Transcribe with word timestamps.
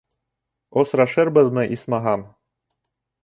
Осрашырбыҙмы, 0.83 1.67
исмаһам? 1.77 2.23